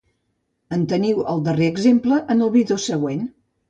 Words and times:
En 0.77 0.85
teniu 0.93 1.23
el 1.35 1.45
darrer 1.51 1.71
exemple 1.77 2.21
en 2.37 2.45
el 2.49 2.55
vídeo 2.61 2.85
següent. 2.91 3.27